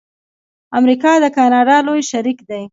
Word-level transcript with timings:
امریکا 0.79 1.11
د 1.23 1.25
کاناډا 1.37 1.77
لوی 1.87 2.01
شریک 2.11 2.39
دی. 2.49 2.63